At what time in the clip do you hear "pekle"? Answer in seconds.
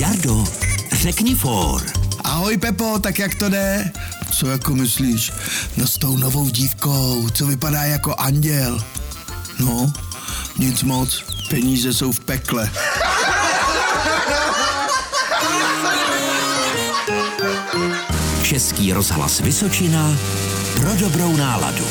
12.20-12.70